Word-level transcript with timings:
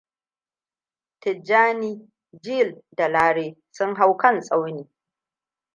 Tijjani, 1.21 1.91
Jill 2.43 2.81
da 2.97 3.07
Lare 3.07 3.55
sun 3.71 3.95
hau 3.95 4.17
kan 4.17 4.41
tsauni. 4.41 4.87